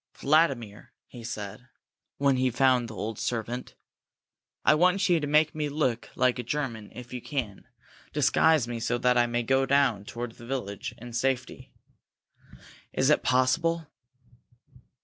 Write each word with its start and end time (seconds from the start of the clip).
"Vladimir," 0.17 0.93
he 1.05 1.23
said, 1.23 1.67
when 2.17 2.37
he 2.37 2.49
found 2.49 2.87
the 2.87 2.95
old 2.95 3.19
servant, 3.19 3.75
"I 4.65 4.73
want 4.73 5.07
you 5.09 5.19
to 5.19 5.27
make 5.27 5.53
me 5.53 5.69
look 5.69 6.09
like 6.15 6.39
a 6.39 6.43
German, 6.43 6.91
if 6.95 7.13
you 7.13 7.21
can. 7.21 7.67
Disguise 8.11 8.67
me, 8.67 8.79
so 8.79 8.97
that 8.97 9.15
I 9.15 9.27
may 9.27 9.43
go 9.43 9.67
down 9.67 10.05
toward 10.05 10.31
the 10.31 10.45
village 10.47 10.95
safely. 11.11 11.71
Is 12.91 13.11
it 13.11 13.21
possible?" 13.21 13.91